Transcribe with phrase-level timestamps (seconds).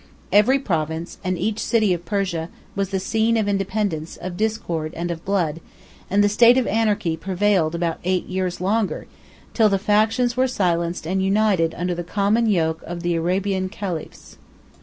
[0.31, 5.11] Every province, and each city of Persia, was the scene of independence, of discord, and
[5.11, 5.61] of blood;
[6.09, 9.05] and the state of anarchy prevailed about eight years longer,
[9.53, 13.69] 1071 till the factions were silenced and united under the common yoke of the Arabian
[13.69, 14.39] caliphs.